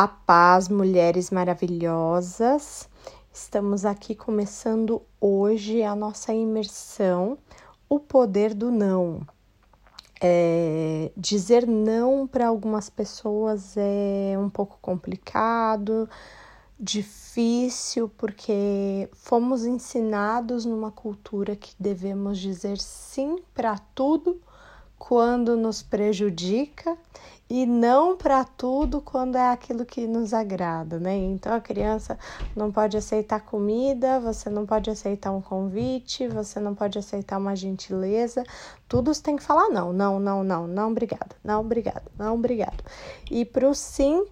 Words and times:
A 0.00 0.06
paz, 0.06 0.68
mulheres 0.68 1.28
maravilhosas. 1.28 2.88
Estamos 3.32 3.84
aqui 3.84 4.14
começando 4.14 5.02
hoje 5.20 5.82
a 5.82 5.96
nossa 5.96 6.32
imersão, 6.32 7.36
o 7.88 7.98
poder 7.98 8.54
do 8.54 8.70
não. 8.70 9.26
É, 10.22 11.10
dizer 11.16 11.66
não 11.66 12.28
para 12.28 12.46
algumas 12.46 12.88
pessoas 12.88 13.74
é 13.76 14.38
um 14.38 14.48
pouco 14.48 14.78
complicado, 14.80 16.08
difícil, 16.78 18.08
porque 18.16 19.08
fomos 19.12 19.64
ensinados 19.64 20.64
numa 20.64 20.92
cultura 20.92 21.56
que 21.56 21.74
devemos 21.76 22.38
dizer 22.38 22.78
sim 22.78 23.42
para 23.52 23.76
tudo 23.96 24.40
quando 24.98 25.56
nos 25.56 25.82
prejudica 25.82 26.96
e 27.50 27.64
não 27.64 28.16
para 28.16 28.44
tudo 28.44 29.00
quando 29.00 29.36
é 29.36 29.50
aquilo 29.50 29.86
que 29.86 30.06
nos 30.06 30.34
agrada, 30.34 30.98
né? 31.00 31.16
Então 31.16 31.52
a 31.54 31.60
criança 31.60 32.18
não 32.54 32.70
pode 32.70 32.96
aceitar 32.96 33.40
comida, 33.40 34.20
você 34.20 34.50
não 34.50 34.66
pode 34.66 34.90
aceitar 34.90 35.32
um 35.32 35.40
convite, 35.40 36.28
você 36.28 36.60
não 36.60 36.74
pode 36.74 36.98
aceitar 36.98 37.38
uma 37.38 37.56
gentileza, 37.56 38.44
tudo 38.86 39.14
você 39.14 39.22
tem 39.22 39.36
que 39.36 39.42
falar 39.42 39.70
não, 39.70 39.92
não, 39.92 40.20
não, 40.20 40.44
não, 40.44 40.66
não, 40.66 40.90
obrigado, 40.90 41.34
não, 41.42 41.60
obrigado, 41.60 42.10
não, 42.18 42.34
obrigado. 42.34 42.84
E 43.30 43.44
pro 43.46 43.74
sim, 43.74 44.26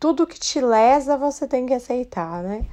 tudo 0.00 0.26
que 0.26 0.38
te 0.38 0.60
lesa 0.60 1.16
você 1.16 1.46
tem 1.46 1.66
que 1.66 1.74
aceitar, 1.74 2.42
né? 2.42 2.66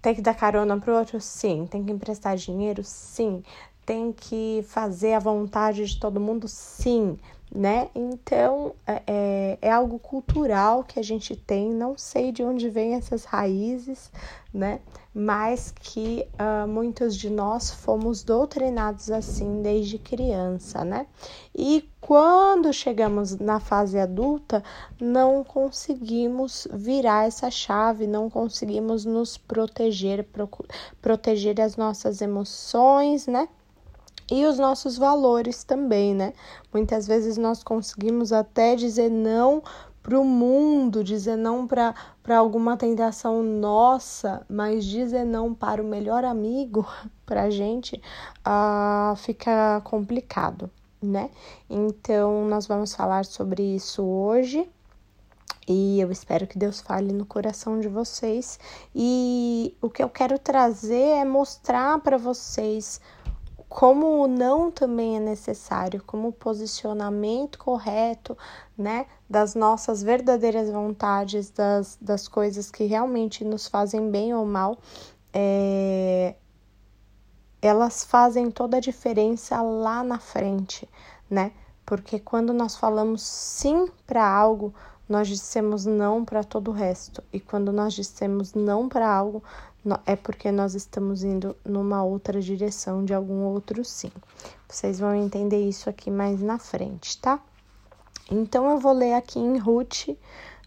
Tem 0.00 0.14
que 0.14 0.22
dar 0.22 0.34
carona 0.34 0.78
pro 0.78 0.96
outro? 0.96 1.20
Sim. 1.20 1.66
Tem 1.66 1.84
que 1.84 1.90
emprestar 1.90 2.36
dinheiro? 2.36 2.84
Sim. 2.84 3.42
Tem 3.88 4.12
que 4.12 4.62
fazer 4.68 5.14
a 5.14 5.18
vontade 5.18 5.86
de 5.86 5.98
todo 5.98 6.20
mundo? 6.20 6.46
Sim 6.46 7.16
né? 7.54 7.88
Então 7.94 8.74
é, 8.86 9.02
é, 9.06 9.58
é, 9.62 9.72
algo 9.72 9.98
cultural 9.98 10.84
que 10.84 11.00
a 11.00 11.02
gente 11.02 11.34
tem, 11.34 11.70
não 11.70 11.96
sei 11.96 12.30
de 12.30 12.42
onde 12.42 12.68
vêm 12.68 12.94
essas 12.94 13.24
raízes, 13.24 14.10
né? 14.52 14.80
Mas 15.14 15.72
que 15.72 16.26
uh, 16.34 16.68
muitos 16.68 17.16
de 17.16 17.30
nós 17.30 17.70
fomos 17.70 18.22
doutrinados 18.22 19.10
assim 19.10 19.62
desde 19.62 19.98
criança, 19.98 20.84
né? 20.84 21.06
E 21.54 21.88
quando 22.00 22.72
chegamos 22.72 23.36
na 23.36 23.58
fase 23.58 23.98
adulta, 23.98 24.62
não 25.00 25.42
conseguimos 25.42 26.68
virar 26.70 27.26
essa 27.26 27.50
chave, 27.50 28.06
não 28.06 28.28
conseguimos 28.28 29.04
nos 29.04 29.38
proteger, 29.38 30.26
proteger 31.00 31.60
as 31.60 31.76
nossas 31.76 32.20
emoções, 32.20 33.26
né? 33.26 33.48
E 34.30 34.44
os 34.44 34.58
nossos 34.58 34.98
valores 34.98 35.64
também, 35.64 36.14
né? 36.14 36.32
Muitas 36.72 37.06
vezes 37.06 37.36
nós 37.38 37.62
conseguimos 37.62 38.32
até 38.32 38.76
dizer 38.76 39.10
não 39.10 39.62
para 40.02 40.18
o 40.18 40.24
mundo, 40.24 41.04
dizer 41.04 41.36
não 41.36 41.66
para 41.66 41.94
alguma 42.36 42.76
tentação 42.76 43.42
nossa, 43.42 44.44
mas 44.48 44.84
dizer 44.84 45.24
não 45.24 45.52
para 45.52 45.82
o 45.82 45.86
melhor 45.86 46.24
amigo, 46.24 46.86
para 47.26 47.44
a 47.44 47.50
gente, 47.50 48.00
uh, 48.46 49.14
fica 49.16 49.80
complicado, 49.84 50.70
né? 51.02 51.30
Então, 51.68 52.46
nós 52.46 52.66
vamos 52.66 52.94
falar 52.94 53.24
sobre 53.24 53.62
isso 53.62 54.02
hoje. 54.02 54.68
E 55.70 56.00
eu 56.00 56.10
espero 56.10 56.46
que 56.46 56.58
Deus 56.58 56.80
fale 56.80 57.12
no 57.12 57.26
coração 57.26 57.78
de 57.78 57.88
vocês. 57.88 58.58
E 58.94 59.76
o 59.82 59.90
que 59.90 60.02
eu 60.02 60.08
quero 60.08 60.38
trazer 60.38 61.18
é 61.18 61.24
mostrar 61.26 61.98
para 62.00 62.16
vocês 62.16 62.98
como 63.68 64.22
o 64.22 64.26
não 64.26 64.70
também 64.70 65.16
é 65.16 65.20
necessário, 65.20 66.02
como 66.06 66.28
o 66.28 66.32
posicionamento 66.32 67.58
correto, 67.58 68.36
né, 68.76 69.06
das 69.28 69.54
nossas 69.54 70.02
verdadeiras 70.02 70.70
vontades, 70.70 71.50
das, 71.50 71.98
das 72.00 72.26
coisas 72.26 72.70
que 72.70 72.84
realmente 72.84 73.44
nos 73.44 73.68
fazem 73.68 74.10
bem 74.10 74.34
ou 74.34 74.46
mal, 74.46 74.78
é, 75.32 76.34
elas 77.60 78.04
fazem 78.04 78.50
toda 78.50 78.78
a 78.78 78.80
diferença 78.80 79.60
lá 79.60 80.02
na 80.02 80.18
frente, 80.18 80.88
né? 81.28 81.52
Porque 81.84 82.18
quando 82.18 82.52
nós 82.52 82.76
falamos 82.76 83.22
sim 83.22 83.88
para 84.06 84.26
algo, 84.26 84.74
nós 85.08 85.26
dissemos 85.26 85.86
não 85.86 86.24
para 86.24 86.44
todo 86.44 86.68
o 86.68 86.74
resto. 86.74 87.22
E 87.32 87.40
quando 87.40 87.72
nós 87.72 87.94
dissemos 87.94 88.54
não 88.54 88.88
para 88.88 89.10
algo, 89.10 89.42
é 90.04 90.16
porque 90.16 90.50
nós 90.50 90.74
estamos 90.74 91.22
indo 91.22 91.56
numa 91.64 92.02
outra 92.02 92.40
direção 92.40 93.04
de 93.04 93.14
algum 93.14 93.44
outro 93.44 93.84
sim. 93.84 94.10
Vocês 94.68 94.98
vão 94.98 95.14
entender 95.14 95.68
isso 95.68 95.88
aqui 95.88 96.10
mais 96.10 96.42
na 96.42 96.58
frente, 96.58 97.18
tá? 97.18 97.40
Então 98.30 98.68
eu 98.70 98.78
vou 98.78 98.92
ler 98.92 99.14
aqui 99.14 99.38
em 99.38 99.56
Ruth 99.56 100.08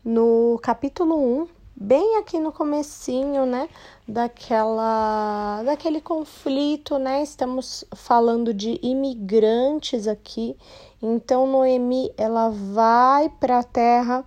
no 0.03 0.59
capítulo 0.63 1.41
1, 1.43 1.47
bem 1.75 2.17
aqui 2.17 2.39
no 2.39 2.51
comecinho, 2.51 3.45
né, 3.45 3.69
daquela 4.07 5.61
daquele 5.63 6.01
conflito, 6.01 6.97
né? 6.97 7.21
Estamos 7.21 7.85
falando 7.95 8.53
de 8.53 8.79
imigrantes 8.81 10.07
aqui. 10.07 10.57
Então 11.01 11.45
Noemi, 11.45 12.11
ela 12.17 12.49
vai 12.49 13.29
para 13.29 13.59
a 13.59 13.63
terra 13.63 14.25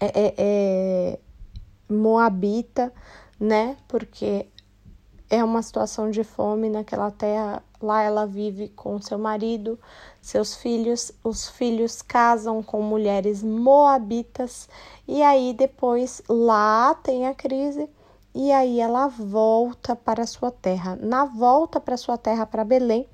é, 0.00 0.06
é, 0.06 0.34
é, 0.38 1.18
moabita 1.88 2.92
né? 3.40 3.76
Porque 3.88 4.46
é 5.30 5.42
uma 5.42 5.62
situação 5.62 6.10
de 6.10 6.22
fome 6.22 6.68
naquela 6.68 7.10
terra. 7.10 7.62
Lá 7.80 8.02
ela 8.02 8.26
vive 8.26 8.68
com 8.68 9.00
seu 9.00 9.18
marido, 9.18 9.78
seus 10.20 10.54
filhos. 10.56 11.12
Os 11.24 11.48
filhos 11.48 12.02
casam 12.02 12.62
com 12.62 12.82
mulheres 12.82 13.42
moabitas. 13.42 14.68
E 15.08 15.22
aí 15.22 15.54
depois 15.54 16.20
lá 16.28 16.94
tem 16.94 17.26
a 17.26 17.34
crise. 17.34 17.88
E 18.34 18.52
aí 18.52 18.78
ela 18.78 19.08
volta 19.08 19.96
para 19.96 20.26
sua 20.26 20.50
terra. 20.50 20.96
Na 21.00 21.24
volta 21.24 21.80
para 21.80 21.96
sua 21.96 22.18
terra, 22.18 22.46
para 22.46 22.64
Belém, 22.64 23.08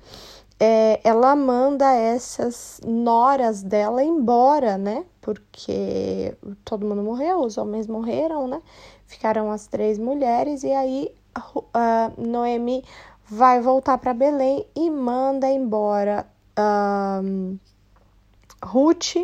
é, 0.59 0.99
ela 1.03 1.35
manda 1.35 1.91
essas 1.93 2.81
noras 2.85 3.61
dela 3.61 4.03
embora, 4.03 4.77
né? 4.77 5.05
Porque 5.21 6.35
todo 6.63 6.85
mundo 6.85 7.03
morreu, 7.03 7.41
os 7.41 7.57
homens 7.57 7.87
morreram, 7.87 8.47
né? 8.47 8.61
Ficaram 9.07 9.49
as 9.49 9.67
três 9.67 9.97
mulheres 9.97 10.63
e 10.63 10.71
aí 10.71 11.15
uh, 11.35 12.21
Noemi 12.21 12.83
vai 13.25 13.61
voltar 13.61 13.97
para 13.97 14.13
Belém 14.13 14.67
e 14.75 14.89
manda 14.89 15.47
embora 15.49 16.27
uh, 16.59 17.57
Ruth 18.63 19.15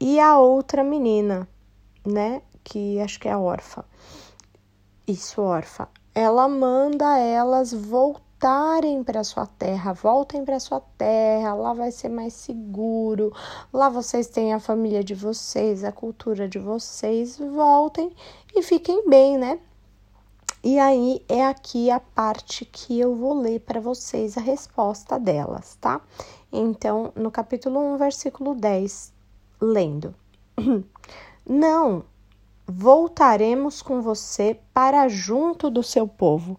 e 0.00 0.20
a 0.20 0.38
outra 0.38 0.82
menina, 0.82 1.48
né? 2.04 2.42
Que 2.64 3.00
acho 3.00 3.18
que 3.20 3.28
é 3.28 3.32
a 3.32 3.38
órfã. 3.38 3.84
Isso, 5.06 5.40
órfã. 5.40 5.88
Ela 6.14 6.48
manda 6.48 7.18
elas 7.18 7.72
voltarem 8.38 9.02
para 9.02 9.24
sua 9.24 9.46
terra, 9.46 9.92
voltem 9.92 10.44
para 10.44 10.60
sua 10.60 10.80
terra, 10.96 11.54
lá 11.54 11.72
vai 11.72 11.90
ser 11.90 12.08
mais 12.08 12.34
seguro, 12.34 13.32
lá 13.72 13.88
vocês 13.88 14.28
têm 14.28 14.54
a 14.54 14.60
família 14.60 15.02
de 15.02 15.12
vocês, 15.12 15.82
a 15.82 15.90
cultura 15.90 16.48
de 16.48 16.56
vocês, 16.56 17.36
voltem 17.36 18.12
e 18.54 18.62
fiquem 18.62 19.08
bem, 19.08 19.36
né? 19.36 19.58
E 20.62 20.78
aí 20.78 21.20
é 21.28 21.44
aqui 21.44 21.90
a 21.90 21.98
parte 21.98 22.64
que 22.64 23.00
eu 23.00 23.16
vou 23.16 23.34
ler 23.40 23.58
para 23.60 23.80
vocês 23.80 24.38
a 24.38 24.40
resposta 24.40 25.18
delas, 25.18 25.76
tá? 25.80 26.00
Então, 26.52 27.12
no 27.16 27.32
capítulo 27.32 27.94
1, 27.94 27.96
versículo 27.96 28.54
10, 28.54 29.12
lendo: 29.60 30.14
Não, 31.44 32.04
voltaremos 32.64 33.82
com 33.82 34.00
você 34.00 34.60
para 34.72 35.08
junto 35.08 35.68
do 35.68 35.82
seu 35.82 36.06
povo. 36.06 36.56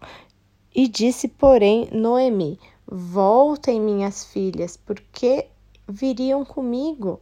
E 0.74 0.86
disse, 0.86 1.26
porém, 1.28 1.88
Noemi: 1.92 2.58
Voltem, 2.86 3.80
minhas 3.80 4.24
filhas, 4.24 4.76
porque 4.76 5.46
viriam 5.88 6.44
comigo. 6.44 7.20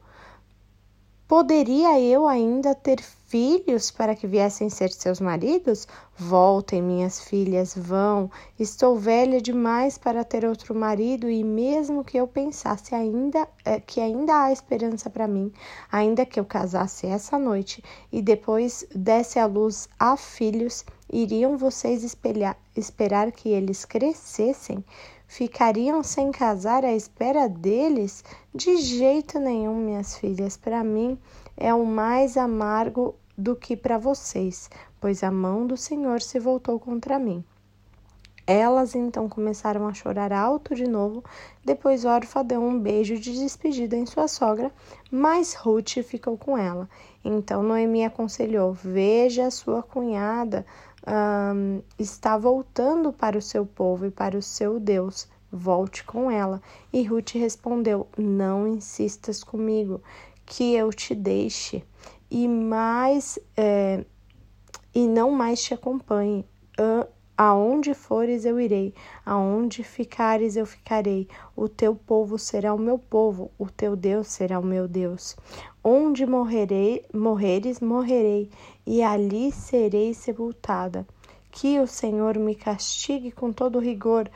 Poderia 1.27 2.01
eu 2.01 2.27
ainda 2.27 2.75
ter 2.75 3.03
filhos 3.03 3.91
para 3.91 4.15
que 4.15 4.27
viessem 4.27 4.71
ser 4.71 4.91
seus 4.91 5.21
maridos? 5.21 5.87
Voltem, 6.17 6.81
minhas 6.81 7.21
filhas, 7.21 7.75
vão. 7.77 8.31
Estou 8.59 8.97
velha 8.97 9.39
demais 9.39 9.99
para 9.99 10.25
ter 10.25 10.47
outro 10.47 10.75
marido 10.75 11.29
e 11.29 11.45
mesmo 11.45 12.03
que 12.03 12.17
eu 12.17 12.27
pensasse 12.27 12.95
ainda 12.95 13.47
é, 13.63 13.79
que 13.79 14.01
ainda 14.01 14.45
há 14.45 14.53
esperança 14.53 15.11
para 15.11 15.29
mim, 15.29 15.53
ainda 15.93 16.25
que 16.25 16.41
eu 16.41 16.47
casasse 16.47 17.07
essa 17.07 17.39
noite 17.39 17.85
e 18.11 18.23
depois 18.23 18.87
desse 18.95 19.39
à 19.39 19.45
luz 19.45 19.87
a 19.99 20.17
filhos, 20.17 20.83
iriam 21.13 21.57
vocês 21.57 22.03
espelhar, 22.03 22.57
esperar 22.77 23.33
que 23.33 23.49
eles 23.49 23.85
crescessem? 23.85 24.85
ficariam 25.29 26.03
sem 26.03 26.33
casar 26.33 26.85
à 26.85 26.93
espera 26.93 27.49
deles? 27.49 28.25
De 28.53 28.79
jeito 28.79 29.39
nenhum, 29.39 29.77
minhas 29.77 30.17
filhas. 30.17 30.57
Para 30.57 30.83
mim 30.83 31.19
é 31.57 31.73
o 31.73 31.85
mais 31.85 32.37
amargo 32.37 33.15
do 33.37 33.55
que 33.55 33.77
para 33.77 33.99
vocês, 33.99 34.69
pois 34.99 35.23
a 35.23 35.31
mão 35.31 35.67
do 35.67 35.77
Senhor 35.77 36.21
se 36.23 36.41
voltou 36.41 36.81
contra 36.81 37.19
mim. 37.19 37.45
Elas 38.49 38.95
então 38.95 39.29
começaram 39.29 39.87
a 39.87 39.93
chorar 39.93 40.33
alto 40.33 40.75
de 40.75 40.89
novo. 40.89 41.23
Depois 41.63 42.07
Orfa 42.07 42.43
deu 42.43 42.63
um 42.63 42.81
beijo 42.81 43.19
de 43.19 43.39
despedida 43.39 43.95
em 43.95 44.07
sua 44.07 44.27
sogra, 44.27 44.73
mas 45.11 45.53
Ruth 45.53 46.03
ficou 46.03 46.39
com 46.39 46.57
ela. 46.57 46.89
Então 47.23 47.63
Noemi 47.63 48.07
aconselhou: 48.07 48.73
Veja, 48.73 49.51
sua 49.51 49.83
cunhada 49.83 50.65
um, 51.07 51.83
está 51.99 52.39
voltando 52.39 53.13
para 53.13 53.37
o 53.37 53.43
seu 53.43 53.67
povo 53.67 54.07
e 54.07 54.11
para 54.11 54.39
o 54.39 54.41
seu 54.41 54.81
Deus. 54.81 55.29
Volte 55.53 56.03
com 56.03 56.31
ela. 56.31 56.63
E 56.91 57.03
Ruth 57.03 57.33
respondeu: 57.35 58.09
Não 58.17 58.67
insistas 58.67 59.45
comigo, 59.45 60.01
que 60.47 60.75
eu 60.75 60.89
te 60.89 61.15
deixe 61.15 61.85
e 62.31 62.49
mais 62.49 63.39
é, 63.55 64.07
e 64.95 65.07
não 65.07 65.31
mais 65.33 65.63
te 65.63 65.75
acompanhe. 65.75 66.47
Aonde 67.41 67.95
fores 67.95 68.45
eu 68.45 68.59
irei, 68.59 68.93
aonde 69.25 69.85
ficares 69.85 70.57
eu 70.57 70.67
ficarei. 70.67 71.29
O 71.55 71.69
teu 71.69 71.95
povo 71.95 72.37
será 72.37 72.75
o 72.75 72.79
meu 72.79 72.99
povo, 72.99 73.53
o 73.57 73.71
teu 73.71 73.95
Deus 73.95 74.27
será 74.27 74.59
o 74.59 74.67
meu 74.67 74.89
Deus. 74.89 75.37
Onde 75.85 76.27
morrerei, 76.27 77.07
morreres, 77.15 77.79
morrerei, 77.79 78.51
e 78.85 79.05
ali 79.05 79.53
serei 79.53 80.15
sepultada. 80.15 81.07
Que 81.53 81.79
o 81.79 81.87
Senhor 81.87 82.37
me 82.37 82.57
castigue 82.57 83.31
com 83.31 83.53
todo 83.53 83.79
rigor, 83.79 84.29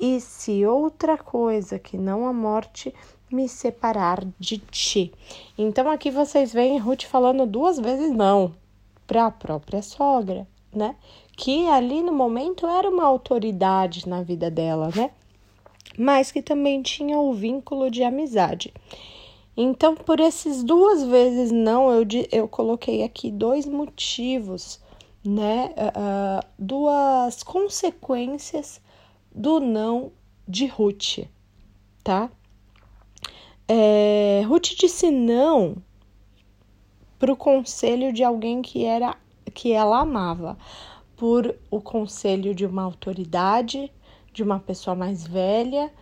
e 0.00 0.20
se 0.20 0.66
outra 0.66 1.16
coisa 1.16 1.78
que 1.78 1.96
não 1.96 2.26
a 2.26 2.32
morte 2.32 2.92
me 3.30 3.48
separar 3.48 4.26
de 4.36 4.58
ti. 4.58 5.12
Então 5.56 5.88
aqui 5.88 6.10
vocês 6.10 6.52
veem 6.52 6.78
Ruth 6.78 7.04
falando 7.04 7.46
duas 7.46 7.78
vezes 7.78 8.10
não 8.10 8.52
para 9.06 9.26
a 9.26 9.30
própria 9.30 9.80
sogra, 9.80 10.44
né? 10.74 10.96
Que 11.38 11.68
ali 11.68 12.02
no 12.02 12.12
momento 12.12 12.66
era 12.66 12.90
uma 12.90 13.04
autoridade 13.04 14.08
na 14.08 14.24
vida 14.24 14.50
dela, 14.50 14.90
né? 14.94 15.12
Mas 15.96 16.32
que 16.32 16.42
também 16.42 16.82
tinha 16.82 17.16
o 17.16 17.32
vínculo 17.32 17.92
de 17.92 18.02
amizade. 18.02 18.74
Então, 19.56 19.94
por 19.94 20.18
esses 20.18 20.64
duas 20.64 21.04
vezes 21.04 21.52
não, 21.52 21.92
eu, 21.92 22.04
eu 22.32 22.48
coloquei 22.48 23.04
aqui 23.04 23.30
dois 23.30 23.66
motivos, 23.66 24.80
né? 25.24 25.72
Uh, 25.76 26.44
duas 26.58 27.44
consequências 27.44 28.80
do 29.32 29.60
não 29.60 30.10
de 30.46 30.66
Ruth, 30.66 31.20
tá? 32.02 32.28
É, 33.68 34.42
Ruth 34.48 34.70
disse 34.76 35.08
não 35.08 35.76
para 37.16 37.32
o 37.32 37.36
conselho 37.36 38.12
de 38.12 38.24
alguém 38.24 38.60
que 38.60 38.84
era 38.84 39.16
que 39.54 39.72
ela 39.72 40.00
amava 40.00 40.58
por 41.18 41.54
o 41.68 41.80
conselho 41.80 42.54
de 42.54 42.64
uma 42.64 42.84
autoridade, 42.84 43.92
de 44.32 44.42
uma 44.42 44.60
pessoa 44.60 44.94
mais 44.94 45.26
velha, 45.26 45.92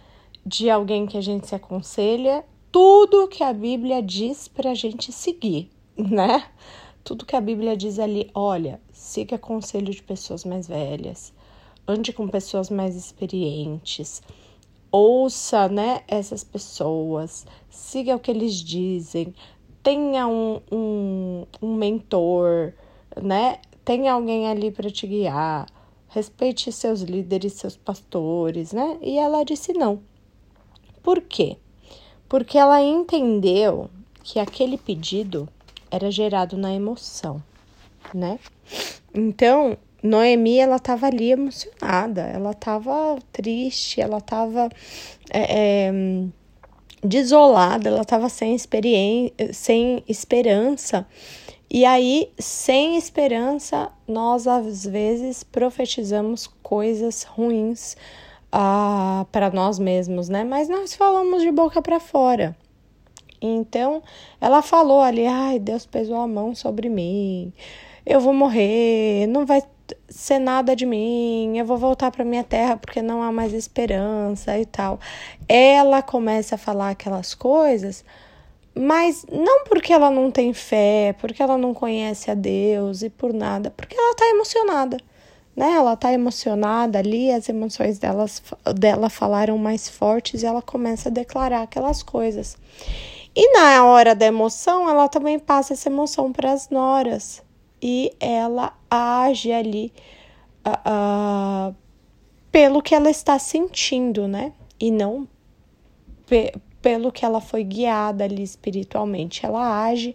de 0.44 0.68
alguém 0.68 1.06
que 1.06 1.16
a 1.16 1.22
gente 1.22 1.48
se 1.48 1.54
aconselha, 1.54 2.44
tudo 2.70 3.26
que 3.26 3.42
a 3.42 3.52
Bíblia 3.52 4.02
diz 4.02 4.46
para 4.46 4.70
a 4.70 4.74
gente 4.74 5.10
seguir, 5.10 5.70
né? 5.96 6.46
Tudo 7.02 7.24
que 7.24 7.34
a 7.34 7.40
Bíblia 7.40 7.76
diz 7.76 7.98
ali, 7.98 8.30
olha, 8.34 8.78
siga 8.92 9.38
conselho 9.38 9.90
de 9.90 10.02
pessoas 10.02 10.44
mais 10.44 10.68
velhas, 10.68 11.32
ande 11.88 12.12
com 12.12 12.28
pessoas 12.28 12.68
mais 12.68 12.94
experientes, 12.94 14.20
ouça, 14.92 15.68
né, 15.68 16.02
essas 16.08 16.44
pessoas, 16.44 17.46
siga 17.70 18.16
o 18.16 18.18
que 18.18 18.30
eles 18.30 18.54
dizem, 18.54 19.34
tenha 19.82 20.26
um, 20.26 20.60
um, 20.70 21.46
um 21.62 21.74
mentor, 21.74 22.74
né? 23.22 23.60
Tem 23.86 24.08
alguém 24.08 24.48
ali 24.48 24.72
para 24.72 24.90
te 24.90 25.06
guiar, 25.06 25.64
respeite 26.08 26.72
seus 26.72 27.02
líderes, 27.02 27.52
seus 27.52 27.76
pastores, 27.76 28.72
né? 28.72 28.98
E 29.00 29.16
ela 29.16 29.44
disse 29.44 29.72
não. 29.72 30.00
Por 31.04 31.20
quê? 31.20 31.56
Porque 32.28 32.58
ela 32.58 32.82
entendeu 32.82 33.88
que 34.24 34.40
aquele 34.40 34.76
pedido 34.76 35.48
era 35.88 36.10
gerado 36.10 36.56
na 36.58 36.74
emoção, 36.74 37.40
né? 38.12 38.40
Então, 39.14 39.78
Noemi, 40.02 40.58
ela 40.58 40.76
estava 40.76 41.06
ali 41.06 41.30
emocionada, 41.30 42.22
ela 42.22 42.50
estava 42.50 43.16
triste, 43.30 44.00
ela 44.00 44.18
estava 44.18 44.68
é, 45.30 45.86
é, 45.86 45.92
desolada, 47.04 47.88
ela 47.88 48.02
estava 48.02 48.28
sem, 48.28 48.52
experiência, 48.52 49.52
sem 49.52 50.02
esperança. 50.08 51.06
E 51.68 51.84
aí, 51.84 52.32
sem 52.38 52.96
esperança, 52.96 53.90
nós 54.06 54.46
às 54.46 54.86
vezes 54.86 55.42
profetizamos 55.42 56.46
coisas 56.62 57.24
ruins 57.24 57.96
ah, 58.52 59.26
para 59.32 59.50
nós 59.50 59.78
mesmos, 59.78 60.28
né? 60.28 60.44
Mas 60.44 60.68
nós 60.68 60.94
falamos 60.94 61.42
de 61.42 61.50
boca 61.50 61.82
para 61.82 61.98
fora. 61.98 62.56
Então, 63.40 64.02
ela 64.40 64.62
falou 64.62 65.00
ali: 65.00 65.26
ai, 65.26 65.58
Deus 65.58 65.84
pesou 65.86 66.16
a 66.16 66.26
mão 66.26 66.54
sobre 66.54 66.88
mim, 66.88 67.52
eu 68.04 68.20
vou 68.20 68.32
morrer, 68.32 69.26
não 69.26 69.44
vai 69.44 69.62
ser 70.08 70.38
nada 70.38 70.74
de 70.74 70.86
mim, 70.86 71.58
eu 71.58 71.64
vou 71.64 71.76
voltar 71.76 72.10
para 72.10 72.24
minha 72.24 72.42
terra 72.44 72.76
porque 72.76 73.02
não 73.02 73.22
há 73.22 73.30
mais 73.32 73.52
esperança 73.52 74.58
e 74.58 74.64
tal. 74.64 74.98
Ela 75.48 76.02
começa 76.02 76.54
a 76.54 76.58
falar 76.58 76.90
aquelas 76.90 77.34
coisas 77.34 78.04
mas 78.78 79.24
não 79.32 79.64
porque 79.64 79.92
ela 79.92 80.10
não 80.10 80.30
tem 80.30 80.52
fé, 80.52 81.14
porque 81.18 81.42
ela 81.42 81.56
não 81.56 81.72
conhece 81.72 82.30
a 82.30 82.34
Deus 82.34 83.02
e 83.02 83.08
por 83.08 83.32
nada, 83.32 83.70
porque 83.70 83.96
ela 83.98 84.14
tá 84.14 84.26
emocionada, 84.28 84.98
né? 85.56 85.72
Ela 85.72 85.96
tá 85.96 86.12
emocionada 86.12 86.98
ali, 86.98 87.32
as 87.32 87.48
emoções 87.48 87.98
delas, 87.98 88.42
dela 88.74 89.08
falaram 89.08 89.56
mais 89.56 89.88
fortes 89.88 90.42
e 90.42 90.46
ela 90.46 90.60
começa 90.60 91.08
a 91.08 91.12
declarar 91.12 91.62
aquelas 91.62 92.02
coisas. 92.02 92.58
E 93.34 93.52
na 93.52 93.84
hora 93.86 94.14
da 94.14 94.26
emoção, 94.26 94.88
ela 94.88 95.08
também 95.08 95.38
passa 95.38 95.72
essa 95.72 95.88
emoção 95.88 96.30
para 96.30 96.52
as 96.52 96.68
noras 96.68 97.42
e 97.80 98.12
ela 98.20 98.74
age 98.90 99.52
ali 99.52 99.92
uh, 100.66 101.70
uh, 101.70 101.76
pelo 102.52 102.82
que 102.82 102.94
ela 102.94 103.10
está 103.10 103.38
sentindo, 103.38 104.28
né? 104.28 104.52
E 104.78 104.90
não 104.90 105.26
pelo 106.86 107.10
que 107.10 107.24
ela 107.24 107.40
foi 107.40 107.64
guiada 107.64 108.22
ali 108.22 108.44
espiritualmente. 108.44 109.44
Ela 109.44 109.86
age 109.86 110.14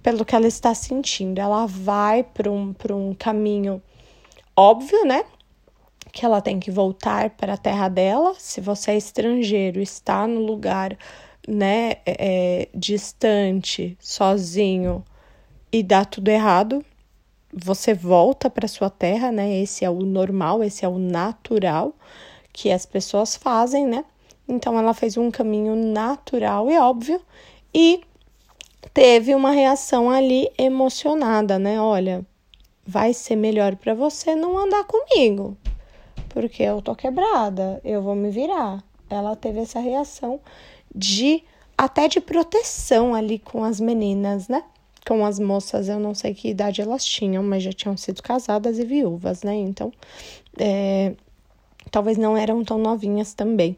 pelo 0.00 0.24
que 0.24 0.36
ela 0.36 0.46
está 0.46 0.72
sentindo. 0.72 1.40
Ela 1.40 1.66
vai 1.66 2.22
para 2.22 2.48
um, 2.48 2.72
um 2.92 3.12
caminho 3.12 3.82
óbvio, 4.56 5.04
né? 5.04 5.24
Que 6.12 6.24
ela 6.24 6.40
tem 6.40 6.60
que 6.60 6.70
voltar 6.70 7.30
para 7.30 7.54
a 7.54 7.56
terra 7.56 7.88
dela. 7.88 8.36
Se 8.38 8.60
você 8.60 8.92
é 8.92 8.96
estrangeiro, 8.96 9.80
está 9.80 10.24
no 10.28 10.38
lugar, 10.38 10.96
né, 11.48 11.94
é, 12.06 12.06
é 12.06 12.68
distante, 12.72 13.98
sozinho 13.98 15.04
e 15.72 15.82
dá 15.82 16.04
tudo 16.04 16.28
errado, 16.28 16.84
você 17.52 17.94
volta 17.94 18.48
para 18.48 18.68
sua 18.68 18.90
terra, 18.90 19.32
né? 19.32 19.58
Esse 19.58 19.84
é 19.84 19.90
o 19.90 20.02
normal, 20.02 20.62
esse 20.62 20.84
é 20.84 20.88
o 20.88 21.00
natural 21.00 21.92
que 22.52 22.70
as 22.70 22.86
pessoas 22.86 23.34
fazem, 23.34 23.84
né? 23.88 24.04
Então 24.48 24.78
ela 24.78 24.92
fez 24.94 25.16
um 25.16 25.30
caminho 25.30 25.74
natural 25.74 26.70
e 26.70 26.78
óbvio 26.78 27.20
e 27.74 28.02
teve 28.92 29.34
uma 29.34 29.50
reação 29.50 30.10
ali 30.10 30.50
emocionada, 30.58 31.58
né? 31.58 31.80
Olha, 31.80 32.26
vai 32.86 33.12
ser 33.12 33.36
melhor 33.36 33.76
para 33.76 33.94
você 33.94 34.34
não 34.34 34.58
andar 34.58 34.84
comigo, 34.84 35.56
porque 36.28 36.62
eu 36.62 36.82
tô 36.82 36.94
quebrada, 36.94 37.80
eu 37.84 38.02
vou 38.02 38.14
me 38.14 38.30
virar. 38.30 38.82
Ela 39.08 39.36
teve 39.36 39.60
essa 39.60 39.78
reação 39.78 40.40
de 40.94 41.44
até 41.76 42.08
de 42.08 42.20
proteção 42.20 43.14
ali 43.14 43.38
com 43.38 43.64
as 43.64 43.80
meninas, 43.80 44.48
né? 44.48 44.64
Com 45.06 45.24
as 45.24 45.38
moças, 45.38 45.88
eu 45.88 45.98
não 45.98 46.14
sei 46.14 46.32
que 46.34 46.48
idade 46.48 46.80
elas 46.80 47.04
tinham, 47.04 47.42
mas 47.42 47.62
já 47.62 47.72
tinham 47.72 47.96
sido 47.96 48.22
casadas 48.22 48.78
e 48.78 48.84
viúvas, 48.84 49.42
né? 49.42 49.54
Então, 49.54 49.92
é, 50.58 51.14
talvez 51.90 52.16
não 52.16 52.36
eram 52.36 52.64
tão 52.64 52.78
novinhas 52.78 53.34
também. 53.34 53.76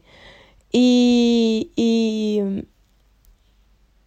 E, 0.73 1.71
e, 1.77 2.65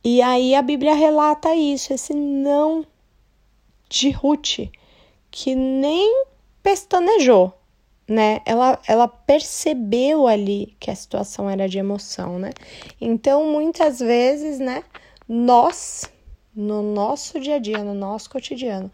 e 0.04 0.22
aí 0.22 0.54
a 0.54 0.62
Bíblia 0.62 0.94
relata 0.94 1.54
isso, 1.54 1.92
esse 1.92 2.12
não 2.14 2.84
de 3.88 4.10
Ruth, 4.10 4.68
que 5.30 5.54
nem 5.54 6.24
pestanejou, 6.62 7.52
né? 8.06 8.40
Ela, 8.44 8.78
ela 8.86 9.08
percebeu 9.08 10.26
ali 10.26 10.76
que 10.78 10.90
a 10.90 10.94
situação 10.94 11.48
era 11.48 11.68
de 11.68 11.78
emoção, 11.78 12.38
né? 12.38 12.50
Então, 13.00 13.50
muitas 13.50 13.98
vezes, 13.98 14.58
né, 14.58 14.84
nós, 15.26 16.10
no 16.54 16.82
nosso 16.82 17.40
dia 17.40 17.56
a 17.56 17.58
dia, 17.58 17.82
no 17.82 17.94
nosso 17.94 18.28
cotidiano, 18.30 18.90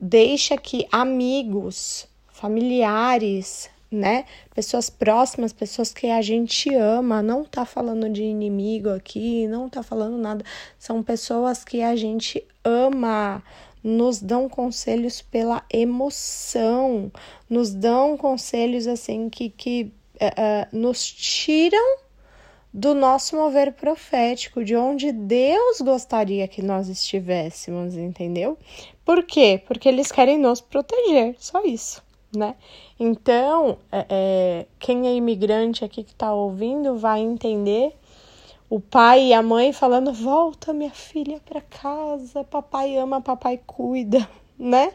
deixa 0.00 0.56
que 0.56 0.86
amigos, 0.90 2.06
familiares, 2.28 3.68
né? 3.94 4.24
Pessoas 4.54 4.90
próximas, 4.90 5.52
pessoas 5.52 5.92
que 5.92 6.08
a 6.08 6.20
gente 6.20 6.74
ama, 6.74 7.22
não 7.22 7.44
tá 7.44 7.64
falando 7.64 8.08
de 8.10 8.22
inimigo 8.22 8.90
aqui, 8.90 9.46
não 9.46 9.68
tá 9.68 9.82
falando 9.82 10.18
nada. 10.18 10.44
São 10.78 11.02
pessoas 11.02 11.64
que 11.64 11.82
a 11.82 11.96
gente 11.96 12.44
ama, 12.64 13.42
nos 13.82 14.20
dão 14.20 14.48
conselhos 14.48 15.20
pela 15.20 15.62
emoção, 15.72 17.12
nos 17.48 17.74
dão 17.74 18.16
conselhos 18.16 18.86
assim 18.86 19.28
que, 19.28 19.50
que 19.50 19.92
uh, 20.16 20.76
nos 20.76 21.06
tiram 21.06 21.98
do 22.74 22.92
nosso 22.92 23.36
mover 23.36 23.72
profético, 23.74 24.64
de 24.64 24.74
onde 24.74 25.12
Deus 25.12 25.80
gostaria 25.80 26.48
que 26.48 26.60
nós 26.60 26.88
estivéssemos, 26.88 27.94
entendeu? 27.94 28.58
Por 29.04 29.22
quê? 29.22 29.62
Porque 29.64 29.88
eles 29.88 30.10
querem 30.10 30.38
nos 30.38 30.60
proteger, 30.60 31.36
só 31.38 31.64
isso, 31.64 32.02
né? 32.34 32.56
Então, 32.98 33.78
é, 33.90 34.06
é, 34.08 34.66
quem 34.78 35.08
é 35.08 35.14
imigrante 35.14 35.84
aqui 35.84 36.04
que 36.04 36.12
está 36.12 36.32
ouvindo 36.32 36.96
vai 36.96 37.20
entender 37.20 37.92
o 38.70 38.78
pai 38.80 39.26
e 39.26 39.34
a 39.34 39.42
mãe 39.42 39.72
falando: 39.72 40.12
volta, 40.12 40.72
minha 40.72 40.90
filha, 40.90 41.40
para 41.44 41.60
casa, 41.60 42.44
papai 42.44 42.96
ama, 42.96 43.20
papai 43.20 43.60
cuida, 43.66 44.28
né? 44.58 44.92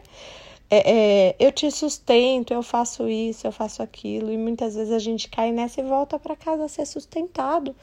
É, 0.72 1.30
é, 1.30 1.36
eu 1.38 1.50
te 1.50 1.70
sustento, 1.70 2.52
eu 2.52 2.62
faço 2.62 3.08
isso, 3.08 3.46
eu 3.46 3.52
faço 3.52 3.82
aquilo, 3.82 4.30
e 4.30 4.38
muitas 4.38 4.76
vezes 4.76 4.92
a 4.92 5.00
gente 5.00 5.28
cai 5.28 5.50
nessa 5.50 5.80
e 5.80 5.84
volta 5.84 6.18
para 6.18 6.36
casa 6.36 6.64
a 6.64 6.68
ser 6.68 6.86
sustentado 6.86 7.74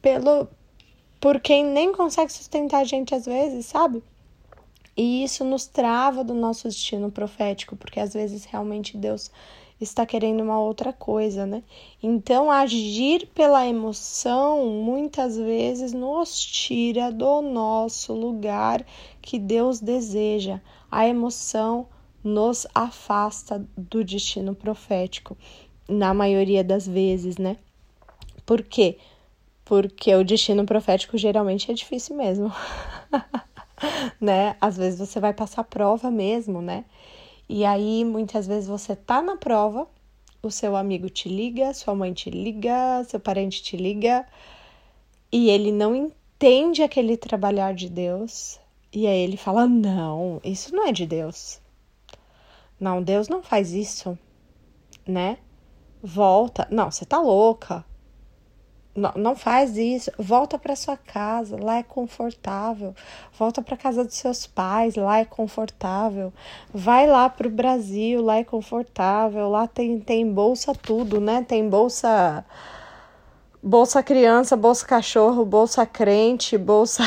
pelo 0.00 0.48
por 1.20 1.40
quem 1.40 1.64
nem 1.64 1.92
consegue 1.92 2.32
sustentar 2.32 2.78
a 2.80 2.84
gente 2.84 3.14
às 3.14 3.26
vezes, 3.26 3.66
sabe? 3.66 4.02
E 4.96 5.22
isso 5.22 5.44
nos 5.44 5.66
trava 5.66 6.24
do 6.24 6.32
nosso 6.32 6.68
destino 6.68 7.10
profético, 7.10 7.76
porque 7.76 8.00
às 8.00 8.14
vezes 8.14 8.44
realmente 8.44 8.96
Deus 8.96 9.30
está 9.80 10.06
querendo 10.06 10.42
uma 10.42 10.58
outra 10.58 10.92
coisa, 10.92 11.44
né? 11.44 11.62
Então, 12.02 12.50
agir 12.50 13.26
pela 13.34 13.66
emoção 13.66 14.66
muitas 14.70 15.36
vezes 15.36 15.92
nos 15.92 16.40
tira 16.40 17.12
do 17.12 17.42
nosso 17.42 18.14
lugar 18.14 18.84
que 19.20 19.38
Deus 19.38 19.80
deseja. 19.80 20.60
A 20.90 21.06
emoção 21.06 21.88
nos 22.24 22.66
afasta 22.74 23.64
do 23.76 24.02
destino 24.02 24.54
profético, 24.54 25.36
na 25.88 26.12
maioria 26.14 26.64
das 26.64 26.86
vezes, 26.86 27.36
né? 27.36 27.56
Por 28.44 28.62
quê? 28.62 28.98
Porque 29.64 30.14
o 30.14 30.24
destino 30.24 30.64
profético 30.64 31.18
geralmente 31.18 31.70
é 31.70 31.74
difícil 31.74 32.16
mesmo, 32.16 32.50
né? 34.20 34.56
Às 34.60 34.76
vezes 34.76 34.98
você 34.98 35.20
vai 35.20 35.32
passar 35.32 35.64
prova 35.64 36.10
mesmo, 36.10 36.60
né? 36.62 36.84
E 37.48 37.64
aí 37.64 38.04
muitas 38.04 38.46
vezes 38.46 38.68
você 38.68 38.96
tá 38.96 39.22
na 39.22 39.36
prova, 39.36 39.86
o 40.42 40.50
seu 40.50 40.76
amigo 40.76 41.08
te 41.08 41.28
liga, 41.28 41.72
sua 41.74 41.94
mãe 41.94 42.12
te 42.12 42.30
liga, 42.30 43.04
seu 43.04 43.20
parente 43.20 43.62
te 43.62 43.76
liga, 43.76 44.26
e 45.30 45.50
ele 45.50 45.72
não 45.72 45.94
entende 45.94 46.82
aquele 46.82 47.16
trabalhar 47.16 47.74
de 47.74 47.88
Deus, 47.88 48.58
e 48.92 49.06
aí 49.06 49.18
ele 49.18 49.36
fala: 49.36 49.66
Não, 49.66 50.40
isso 50.44 50.74
não 50.74 50.86
é 50.86 50.92
de 50.92 51.06
Deus. 51.06 51.60
Não, 52.78 53.02
Deus 53.02 53.28
não 53.28 53.42
faz 53.42 53.72
isso, 53.72 54.18
né? 55.06 55.38
Volta. 56.02 56.68
Não, 56.70 56.90
você 56.90 57.04
tá 57.04 57.18
louca. 57.18 57.84
Não, 58.96 59.12
não 59.14 59.36
faz 59.36 59.76
isso. 59.76 60.10
Volta 60.18 60.58
para 60.58 60.74
sua 60.74 60.96
casa, 60.96 61.56
lá 61.62 61.76
é 61.76 61.82
confortável. 61.82 62.94
Volta 63.38 63.60
para 63.60 63.76
casa 63.76 64.04
dos 64.04 64.14
seus 64.14 64.46
pais, 64.46 64.96
lá 64.96 65.18
é 65.18 65.24
confortável. 65.24 66.32
Vai 66.72 67.06
lá 67.06 67.28
pro 67.28 67.50
Brasil, 67.50 68.22
lá 68.22 68.36
é 68.36 68.44
confortável. 68.44 69.48
Lá 69.48 69.66
tem, 69.66 70.00
tem 70.00 70.32
bolsa 70.32 70.72
tudo, 70.74 71.20
né? 71.20 71.44
Tem 71.46 71.68
bolsa 71.68 72.44
bolsa 73.62 74.02
criança, 74.02 74.56
bolsa 74.56 74.86
cachorro, 74.86 75.44
bolsa 75.44 75.84
crente, 75.84 76.56
bolsa 76.56 77.02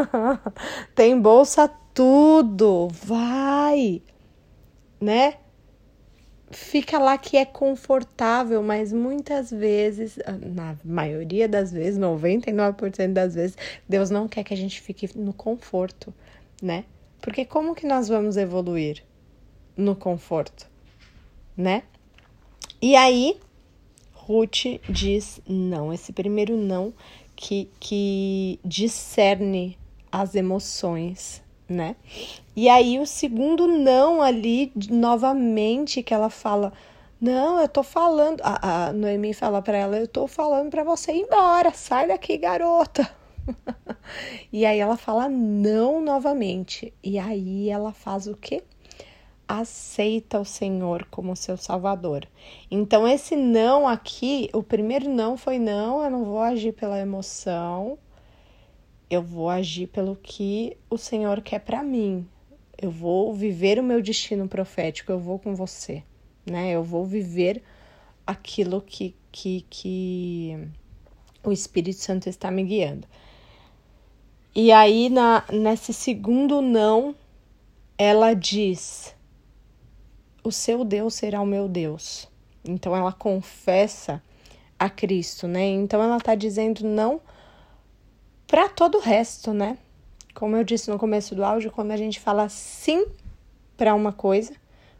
tem 0.94 1.20
bolsa 1.20 1.70
tudo. 1.92 2.88
Vai 2.90 4.02
né? 5.04 5.34
Fica 6.54 6.98
lá 6.98 7.18
que 7.18 7.36
é 7.36 7.44
confortável, 7.44 8.62
mas 8.62 8.92
muitas 8.92 9.50
vezes, 9.50 10.18
na 10.54 10.76
maioria 10.84 11.48
das 11.48 11.72
vezes, 11.72 11.98
99% 11.98 13.12
das 13.12 13.34
vezes, 13.34 13.56
Deus 13.88 14.08
não 14.08 14.28
quer 14.28 14.44
que 14.44 14.54
a 14.54 14.56
gente 14.56 14.80
fique 14.80 15.10
no 15.18 15.32
conforto, 15.32 16.14
né? 16.62 16.84
Porque 17.20 17.44
como 17.44 17.74
que 17.74 17.86
nós 17.86 18.08
vamos 18.08 18.36
evoluir 18.36 19.02
no 19.76 19.96
conforto, 19.96 20.70
né? 21.56 21.82
E 22.80 22.94
aí, 22.94 23.36
Ruth 24.12 24.80
diz 24.88 25.40
não, 25.48 25.92
esse 25.92 26.12
primeiro 26.12 26.56
não 26.56 26.94
que, 27.34 27.68
que 27.80 28.60
discerne 28.64 29.76
as 30.10 30.36
emoções, 30.36 31.42
né? 31.68 31.96
E 32.54 32.68
aí 32.68 32.98
o 32.98 33.06
segundo 33.06 33.66
não 33.66 34.22
ali, 34.22 34.72
novamente, 34.90 36.02
que 36.02 36.14
ela 36.14 36.30
fala: 36.30 36.72
Não, 37.20 37.60
eu 37.60 37.68
tô 37.68 37.82
falando. 37.82 38.40
A, 38.42 38.88
a 38.88 38.92
Noemi 38.92 39.32
fala 39.34 39.62
para 39.62 39.78
ela: 39.78 39.96
Eu 39.96 40.08
tô 40.08 40.26
falando 40.26 40.70
para 40.70 40.84
você 40.84 41.12
ir 41.12 41.22
embora, 41.22 41.72
sai 41.72 42.08
daqui, 42.08 42.36
garota. 42.36 43.08
e 44.52 44.64
aí 44.64 44.78
ela 44.78 44.96
fala 44.96 45.28
não 45.28 46.00
novamente. 46.00 46.92
E 47.02 47.18
aí 47.18 47.68
ela 47.68 47.92
faz 47.92 48.26
o 48.26 48.36
quê? 48.36 48.62
Aceita 49.46 50.40
o 50.40 50.44
Senhor 50.44 51.06
como 51.10 51.36
seu 51.36 51.56
Salvador. 51.56 52.26
Então, 52.70 53.06
esse 53.06 53.36
não 53.36 53.86
aqui, 53.86 54.48
o 54.54 54.62
primeiro 54.62 55.08
não 55.08 55.36
foi 55.36 55.58
não, 55.58 56.02
eu 56.02 56.10
não 56.10 56.24
vou 56.24 56.40
agir 56.40 56.72
pela 56.72 56.98
emoção, 56.98 57.98
eu 59.10 59.22
vou 59.22 59.48
agir 59.48 59.86
pelo 59.88 60.16
que 60.16 60.76
o 60.88 60.96
Senhor 60.96 61.40
quer 61.42 61.60
para 61.60 61.82
mim. 61.82 62.26
Eu 62.80 62.90
vou 62.90 63.32
viver 63.34 63.78
o 63.78 63.82
meu 63.82 64.02
destino 64.02 64.48
profético, 64.48 65.12
eu 65.12 65.18
vou 65.18 65.38
com 65.38 65.54
você, 65.54 66.02
né? 66.44 66.70
Eu 66.70 66.82
vou 66.82 67.04
viver 67.04 67.62
aquilo 68.26 68.80
que, 68.80 69.14
que, 69.30 69.64
que 69.68 70.68
o 71.42 71.52
Espírito 71.52 72.00
Santo 72.00 72.28
está 72.28 72.50
me 72.50 72.64
guiando. 72.64 73.06
E 74.54 74.72
aí, 74.72 75.08
na, 75.08 75.44
nesse 75.52 75.92
segundo 75.92 76.60
não, 76.60 77.14
ela 77.98 78.34
diz: 78.34 79.14
O 80.42 80.50
seu 80.50 80.84
Deus 80.84 81.14
será 81.14 81.40
o 81.40 81.46
meu 81.46 81.68
Deus. 81.68 82.28
Então, 82.64 82.96
ela 82.96 83.12
confessa 83.12 84.22
a 84.78 84.88
Cristo, 84.88 85.46
né? 85.46 85.66
Então, 85.66 86.02
ela 86.02 86.16
está 86.16 86.34
dizendo 86.34 86.84
não 86.84 87.20
para 88.54 88.68
todo 88.68 88.98
o 88.98 89.00
resto, 89.00 89.52
né? 89.52 89.76
Como 90.32 90.54
eu 90.54 90.62
disse 90.62 90.88
no 90.88 90.96
começo 90.96 91.34
do 91.34 91.44
áudio, 91.44 91.72
quando 91.72 91.90
a 91.90 91.96
gente 91.96 92.20
fala 92.20 92.48
sim 92.48 93.04
para 93.76 93.92
uma 93.96 94.12
coisa, 94.12 94.52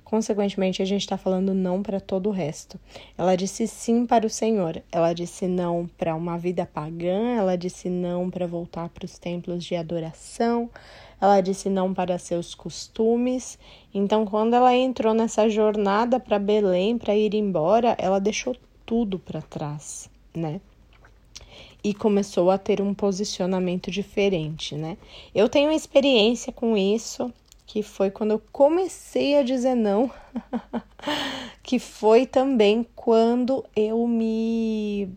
consequentemente 0.03 0.83
a 0.83 0.85
gente 0.85 1.03
está 1.03 1.17
falando 1.17 1.55
não 1.55 1.81
para 1.81 2.01
todo 2.01 2.29
o 2.29 2.33
resto. 2.33 2.81
Ela 3.17 3.37
disse 3.37 3.69
sim 3.69 4.07
para 4.07 4.27
o 4.27 4.29
Senhor, 4.29 4.83
ela 4.91 5.13
disse 5.13 5.47
não 5.47 5.89
para 5.97 6.17
uma 6.17 6.37
vida 6.37 6.67
pagã, 6.67 7.37
ela 7.37 7.57
disse 7.57 7.89
não 7.89 8.29
para 8.29 8.45
voltar 8.45 8.89
para 8.89 9.05
os 9.05 9.21
templos 9.21 9.63
de 9.63 9.77
adoração, 9.77 10.69
ela 11.21 11.41
disse 11.41 11.71
não 11.71 11.95
para 11.95 12.19
seus 12.19 12.57
costumes. 12.57 13.57
Então, 13.95 14.25
quando 14.25 14.55
ela 14.55 14.75
entrou 14.75 15.15
nessa 15.15 15.49
jornada 15.49 16.19
para 16.19 16.41
Belém, 16.41 16.99
para 16.99 17.15
ir 17.15 17.37
embora, 17.37 17.95
ela 18.01 18.19
deixou 18.19 18.57
tudo 18.85 19.17
para 19.17 19.41
trás, 19.41 20.11
né? 20.35 20.61
E 21.85 21.93
começou 21.93 22.51
a 22.51 22.57
ter 22.57 22.81
um 22.81 22.95
posicionamento 22.95 23.91
diferente, 23.91 24.75
né? 24.75 24.97
Eu 25.35 25.51
tenho 25.51 25.71
experiência 25.71 26.51
com 26.51 26.75
isso, 26.75 27.31
que 27.67 27.83
foi 27.83 28.11
quando 28.11 28.31
eu 28.31 28.43
comecei 28.51 29.37
a 29.37 29.43
dizer 29.43 29.75
não, 29.75 30.11
que 31.63 31.79
foi 31.79 32.25
também 32.25 32.87
quando 32.97 33.63
eu 33.77 34.07
me 34.09 35.11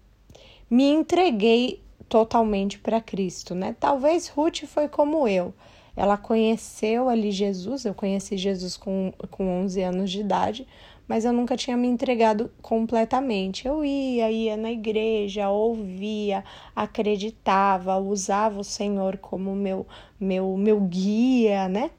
me 0.69 0.83
entreguei 0.83 1.81
totalmente 2.09 2.77
para 2.77 3.00
Cristo, 3.00 3.55
né? 3.55 3.74
Talvez 3.79 4.27
Ruth 4.27 4.65
foi 4.65 4.89
como 4.89 5.25
eu. 5.25 5.53
Ela 5.95 6.17
conheceu 6.17 7.09
ali 7.09 7.31
Jesus, 7.31 7.86
eu 7.86 7.93
conheci 7.93 8.38
Jesus 8.38 8.75
com, 8.75 9.13
com 9.31 9.63
11 9.63 9.81
anos 9.81 10.12
de 10.12 10.19
idade, 10.19 10.67
mas 11.08 11.26
eu 11.26 11.32
nunca 11.32 11.56
tinha 11.56 11.78
me 11.78 11.88
entregado 11.88 12.52
completamente. 12.62 13.68
Eu 13.68 13.84
ia, 13.86 14.30
ia 14.30 14.58
na 14.58 14.72
igreja, 14.72 15.50
ouvia, 15.50 16.44
acreditava, 16.76 17.98
usava 17.98 18.60
o 18.60 18.64
Senhor 18.64 19.18
como 19.18 19.56
meu 19.56 19.88
meu 20.20 20.58
meu 20.58 20.82
guia, 20.82 21.68
né? 21.70 21.92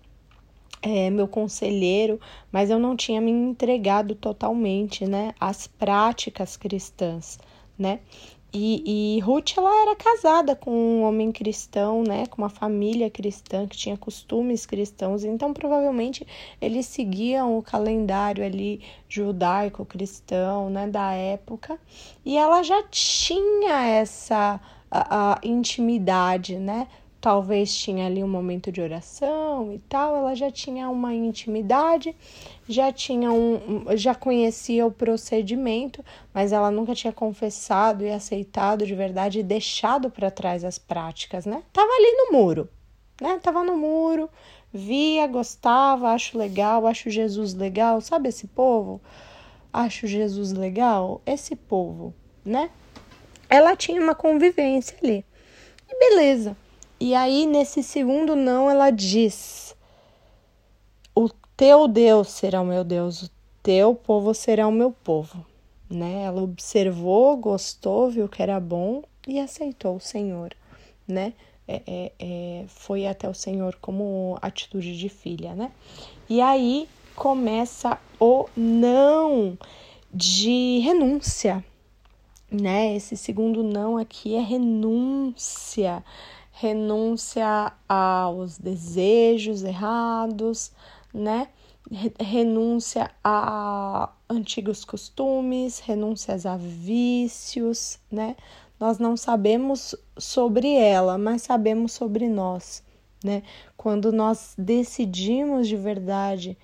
É, 0.81 1.11
meu 1.11 1.27
conselheiro, 1.27 2.21
mas 2.53 2.71
eu 2.71 2.79
não 2.79 2.95
tinha 2.97 3.21
me 3.21 3.33
entregado 3.33 4.15
totalmente, 4.15 5.05
né, 5.05 5.35
às 5.41 5.67
práticas 5.67 6.57
cristãs, 6.57 7.37
né? 7.77 7.99
E, 8.53 9.17
e 9.17 9.21
Ruth 9.21 9.59
ela 9.59 9.83
era 9.83 9.95
casada 9.95 10.57
com 10.57 10.71
um 10.71 11.03
homem 11.03 11.31
cristão, 11.31 12.03
né, 12.03 12.25
com 12.27 12.41
uma 12.41 12.49
família 12.49 13.11
cristã 13.11 13.67
que 13.67 13.77
tinha 13.77 13.97
costumes 13.97 14.65
cristãos, 14.65 15.23
então 15.23 15.53
provavelmente 15.53 16.27
eles 16.59 16.87
seguiam 16.87 17.59
o 17.59 17.63
calendário 17.63 18.43
ali 18.43 18.81
judaico 19.07 19.85
cristão, 19.85 20.71
né, 20.71 20.87
da 20.87 21.13
época, 21.13 21.79
e 22.25 22.39
ela 22.39 22.63
já 22.63 22.83
tinha 22.85 23.85
essa 23.85 24.59
a, 24.91 25.35
a 25.35 25.39
intimidade, 25.43 26.57
né, 26.57 26.89
talvez 27.21 27.75
tinha 27.75 28.07
ali 28.07 28.23
um 28.23 28.29
momento 28.29 28.71
de 28.71 28.81
oração 28.81 29.73
e 29.73 29.79
tal, 29.81 30.17
ela 30.17 30.35
já 30.35 30.51
tinha 30.51 30.89
uma 30.89 31.13
intimidade, 31.15 32.15
já 32.69 32.93
tinha 32.93 33.33
um, 33.33 33.85
já 33.97 34.15
conhecia 34.15 34.87
o 34.87 34.93
procedimento, 34.93 36.05
mas 36.33 36.53
ela 36.53 36.71
nunca 36.71 36.95
tinha 36.95 37.13
confessado 37.13 38.05
e 38.05 38.11
aceitado 38.11 38.87
de 38.87 38.95
verdade 38.95 39.41
e 39.41 39.43
deixado 39.43 40.11
para 40.11 40.31
trás 40.31 40.65
as 40.65 40.79
práticas, 40.79 41.45
né? 41.45 41.63
Tava 41.73 41.91
ali 41.93 42.13
no 42.13 42.39
muro, 42.39 42.69
né? 43.21 43.39
Tava 43.43 43.65
no 43.65 43.77
muro, 43.77 44.31
via, 44.73 45.27
gostava, 45.27 46.11
acho 46.11 46.39
legal, 46.39 46.87
acho 46.87 47.11
Jesus 47.11 47.53
legal, 47.53 48.01
sabe 48.01 48.29
esse 48.29 48.47
povo? 48.47 49.01
Acho 49.73 50.07
Jesus 50.07 50.53
legal, 50.53 51.21
esse 51.27 51.57
povo, 51.57 52.15
né? 52.45 52.71
Ela 53.51 53.75
tinha 53.75 54.01
uma 54.01 54.15
convivência 54.15 54.97
ali. 55.03 55.25
E 55.91 55.99
beleza. 55.99 56.57
E 57.01 57.15
aí, 57.15 57.47
nesse 57.47 57.83
segundo 57.83 58.35
não, 58.35 58.69
ela 58.69 58.91
diz: 58.91 59.77
O 61.15 61.29
teu 61.57 61.87
Deus 61.87 62.29
será 62.29 62.61
o 62.61 62.65
meu 62.65 62.83
Deus, 62.83 63.23
o 63.23 63.31
teu 63.63 63.95
povo 63.95 64.35
será 64.35 64.67
o 64.67 64.73
meu 64.73 64.91
povo. 64.91 65.45
Né? 65.89 66.25
Ela 66.25 66.43
observou, 66.43 67.37
gostou, 67.37 68.11
viu 68.11 68.29
que 68.29 68.43
era 68.43 68.59
bom 68.59 69.03
e 69.27 69.39
aceitou 69.39 69.97
o 69.97 70.01
Senhor, 70.01 70.55
né? 71.07 71.33
É, 71.67 71.83
é, 71.87 72.13
é, 72.19 72.65
foi 72.67 73.07
até 73.07 73.29
o 73.29 73.35
Senhor 73.35 73.77
como 73.81 74.39
atitude 74.41 74.97
de 74.97 75.09
filha, 75.09 75.55
né? 75.55 75.71
E 76.29 76.41
aí 76.41 76.89
começa 77.15 77.99
o 78.19 78.49
não 78.57 79.57
de 80.13 80.79
renúncia, 80.81 81.65
né? 82.51 82.97
Esse 82.97 83.17
segundo 83.17 83.63
não 83.63 83.99
aqui 83.99 84.35
é 84.35 84.41
renúncia 84.41 86.03
renúncia 86.61 87.73
aos 87.89 88.59
desejos 88.59 89.63
errados, 89.63 90.73
né? 91.15 91.49
Renúncia 92.21 93.13
a 93.23 94.11
antigos 94.29 94.85
costumes, 94.85 95.79
renúncias 95.79 96.45
a 96.45 96.57
vícios, 96.57 98.01
né? 98.11 98.35
Nós 98.79 98.99
não 98.99 99.17
sabemos 99.17 99.95
sobre 100.17 100.75
ela, 100.75 101.17
mas 101.17 101.43
sabemos 101.43 101.93
sobre 101.93 102.29
nós, 102.29 102.83
né? 103.23 103.45
Quando 103.77 104.11
nós 104.11 104.55
decidimos 104.59 105.69
de 105.69 105.77
verdade 105.77 106.59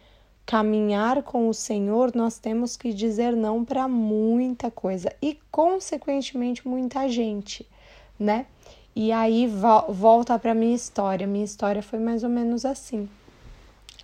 caminhar 0.45 1.23
com 1.23 1.49
o 1.49 1.55
Senhor, 1.55 2.11
nós 2.17 2.39
temos 2.39 2.77
que 2.77 2.93
dizer 2.93 3.35
não 3.37 3.65
para 3.65 3.87
muita 3.87 4.73
coisa 4.73 5.15
e, 5.23 5.39
consequentemente, 5.53 6.67
muita 6.67 7.09
gente, 7.09 7.65
né? 8.19 8.47
E 8.97 9.11
aí 9.11 9.49
vo 9.49 9.93
volta 9.93 10.39
para 10.39 10.55
minha 10.55 10.75
história. 10.75 11.27
Minha 11.27 11.45
história 11.45 11.83
foi 11.83 11.99
mais 11.99 12.23
ou 12.23 12.31
menos 12.31 12.65
assim. 12.65 13.09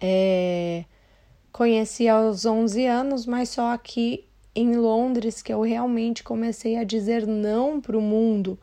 É, 0.00 0.84
conheci 1.52 2.08
aos 2.08 2.44
11 2.44 2.86
anos, 2.86 3.24
mas 3.24 3.50
só 3.50 3.72
aqui 3.72 4.24
em 4.54 4.74
Londres 4.76 5.42
que 5.42 5.52
eu 5.52 5.60
realmente 5.60 6.24
comecei 6.24 6.76
a 6.76 6.82
dizer 6.82 7.24
não 7.24 7.80
para 7.80 7.96
o 7.96 8.00
mundo, 8.00 8.58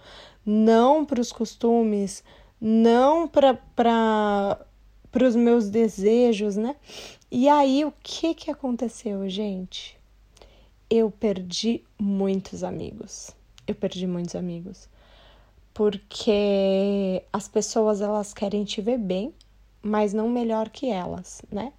não 0.45 1.05
para 1.05 1.21
os 1.21 1.31
costumes, 1.31 2.23
não 2.59 3.25
para 3.25 4.59
os 5.23 5.35
meus 5.35 5.69
desejos, 5.69 6.57
né? 6.57 6.75
E 7.31 7.47
aí 7.47 7.85
o 7.85 7.93
que, 8.03 8.33
que 8.33 8.51
aconteceu, 8.51 9.29
gente? 9.29 9.97
Eu 10.89 11.09
perdi 11.09 11.83
muitos 11.97 12.65
amigos. 12.65 13.31
Eu 13.65 13.75
perdi 13.75 14.05
muitos 14.05 14.35
amigos 14.35 14.89
porque 15.77 17.23
as 17.31 17.47
pessoas 17.47 18.01
elas 18.01 18.33
querem 18.33 18.63
te 18.63 18.81
ver 18.81 18.97
bem, 18.97 19.31
mas 19.79 20.11
não 20.11 20.27
melhor 20.27 20.69
que 20.69 20.89
elas, 20.89 21.43
né? 21.51 21.71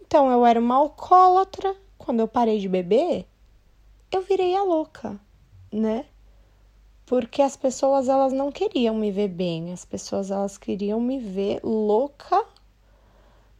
Então 0.00 0.28
eu 0.32 0.44
era 0.44 0.58
uma 0.58 0.74
alcoólatra, 0.74 1.76
quando 1.96 2.18
eu 2.18 2.26
parei 2.26 2.58
de 2.58 2.68
beber, 2.68 3.24
eu 4.10 4.22
virei 4.22 4.56
a 4.56 4.64
louca, 4.64 5.16
né? 5.70 6.06
Porque 7.06 7.40
as 7.40 7.56
pessoas 7.56 8.08
elas 8.08 8.32
não 8.32 8.50
queriam 8.50 8.96
me 8.96 9.12
ver 9.12 9.28
bem, 9.28 9.72
as 9.72 9.84
pessoas 9.84 10.32
elas 10.32 10.58
queriam 10.58 11.00
me 11.00 11.20
ver 11.20 11.60
louca, 11.62 12.44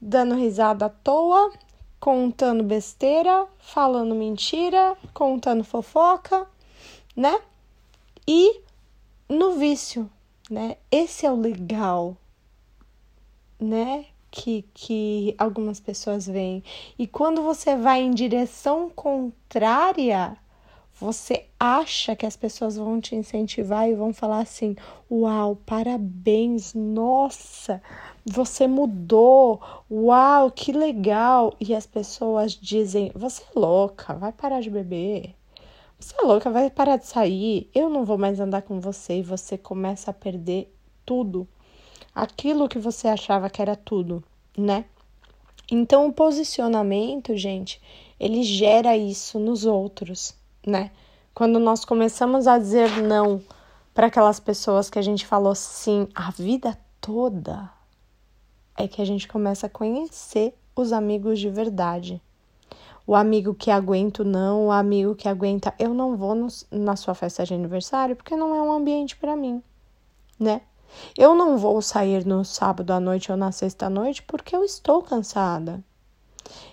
dando 0.01 0.35
risada 0.35 0.87
à 0.87 0.89
toa, 0.89 1.53
contando 2.01 2.65
besteira, 2.65 3.47
falando 3.61 4.17
mentira, 4.17 4.97
contando 5.15 5.63
fofoca, 5.63 6.45
né? 7.15 7.41
E 8.27 8.69
no 9.31 9.53
vício, 9.53 10.11
né? 10.51 10.77
Esse 10.91 11.25
é 11.25 11.31
o 11.31 11.37
legal, 11.37 12.17
né? 13.61 14.07
Que, 14.29 14.65
que 14.75 15.35
algumas 15.39 15.79
pessoas 15.79 16.27
veem. 16.27 16.65
E 16.99 17.07
quando 17.07 17.41
você 17.43 17.77
vai 17.77 18.03
em 18.03 18.11
direção 18.11 18.91
contrária, 18.91 20.37
você 21.01 21.47
acha 21.59 22.17
que 22.17 22.27
as 22.27 22.37
pessoas 22.37 22.77
vão 22.77 23.01
te 23.01 23.15
incentivar 23.15 23.89
e 23.89 23.95
vão 23.95 24.13
falar 24.13 24.41
assim: 24.41 24.75
Uau, 25.09 25.57
parabéns, 25.65 26.75
nossa, 26.75 27.81
você 28.27 28.67
mudou, 28.67 29.61
uau, 29.89 30.51
que 30.51 30.73
legal. 30.73 31.55
E 31.61 31.73
as 31.73 31.87
pessoas 31.87 32.53
dizem: 32.53 33.13
Você 33.15 33.43
é 33.45 33.59
louca, 33.59 34.15
vai 34.15 34.33
parar 34.33 34.61
de 34.61 34.71
beber, 34.71 35.37
você 36.05 36.15
é 36.19 36.23
louca, 36.23 36.51
vai 36.51 36.71
parar 36.71 36.97
de 36.97 37.07
sair. 37.07 37.71
Eu 37.75 37.91
não 37.91 38.05
vou 38.05 38.17
mais 38.17 38.41
andar 38.41 38.63
com 38.63 38.81
você. 38.81 39.19
E 39.19 39.23
você 39.23 39.59
começa 39.59 40.11
a 40.11 40.15
perder 40.15 40.75
tudo. 41.05 41.47
Aquilo 42.15 42.69
que 42.69 42.79
você 42.79 43.09
achava 43.09 43.51
que 43.51 43.61
era 43.61 43.77
tudo, 43.77 44.25
né? 44.57 44.87
Então, 45.71 46.09
o 46.09 46.13
posicionamento, 46.13 47.37
gente, 47.37 47.81
ele 48.19 48.43
gera 48.43 48.97
isso 48.97 49.39
nos 49.39 49.65
outros, 49.65 50.35
né? 50.67 50.91
Quando 51.33 51.61
nós 51.61 51.85
começamos 51.85 52.47
a 52.47 52.59
dizer 52.59 53.03
não 53.03 53.41
para 53.95 54.09
aquelas 54.09 54.41
pessoas 54.41 54.91
que 54.91 54.99
a 54.99 55.03
gente 55.03 55.27
falou 55.27 55.55
sim 55.55 56.09
a 56.15 56.31
vida 56.31 56.77
toda, 57.01 57.71
é 58.77 58.89
que 58.89 59.01
a 59.01 59.05
gente 59.05 59.29
começa 59.29 59.67
a 59.67 59.71
conhecer 59.71 60.55
os 60.75 60.93
amigos 60.93 61.39
de 61.39 61.49
verdade 61.49 62.21
o 63.11 63.17
amigo 63.17 63.53
que 63.53 63.73
aguenta 63.73 64.23
não, 64.23 64.69
o 64.69 64.71
amigo 64.71 65.17
que 65.17 65.29
aguenta 65.29 65.75
eu 65.81 65.93
não 65.93 66.17
vou 66.17 66.33
no, 66.33 66.47
na 66.71 66.95
sua 66.95 67.13
festa 67.13 67.45
de 67.45 67.53
aniversário 67.53 68.15
porque 68.15 68.37
não 68.37 68.55
é 68.55 68.63
um 68.63 68.71
ambiente 68.71 69.17
para 69.17 69.35
mim, 69.35 69.61
né? 70.39 70.61
Eu 71.19 71.35
não 71.35 71.59
vou 71.59 71.83
sair 71.83 72.25
no 72.25 72.45
sábado 72.45 72.93
à 72.93 73.01
noite 73.01 73.33
ou 73.33 73.37
na 73.37 73.51
sexta 73.51 73.87
à 73.87 73.91
noite 73.91 74.23
porque 74.23 74.55
eu 74.55 74.63
estou 74.63 75.03
cansada. 75.03 75.83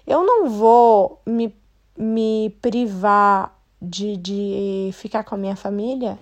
Eu 0.05 0.23
não 0.23 0.47
vou 0.47 1.19
me, 1.25 1.55
me 1.97 2.55
privar 2.61 3.59
de, 3.81 4.15
de 4.17 4.91
ficar 4.93 5.23
com 5.23 5.33
a 5.33 5.39
minha 5.39 5.55
família 5.55 6.19